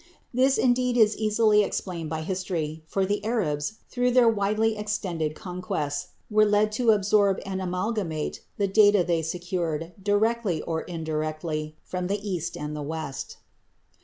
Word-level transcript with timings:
This 0.33 0.57
indeed 0.57 0.97
is 0.97 1.15
easily 1.15 1.63
explained 1.63 2.09
by 2.09 2.23
history, 2.23 2.83
for 2.87 3.05
the 3.05 3.23
Arabs, 3.23 3.73
through 3.91 4.09
their 4.09 4.27
widely 4.27 4.75
extended 4.75 5.35
conquests, 5.35 6.07
were 6.27 6.43
led 6.43 6.71
to 6.71 6.89
absorb 6.89 7.39
and 7.45 7.61
amalgamate 7.61 8.41
the 8.57 8.67
data 8.67 9.03
they 9.03 9.21
secured, 9.21 9.93
directly 10.01 10.63
or 10.63 10.81
indirectly, 10.81 11.75
from 11.83 12.07
the 12.07 12.17
East 12.27 12.57
and 12.57 12.75
the 12.75 12.81
West. 12.81 13.37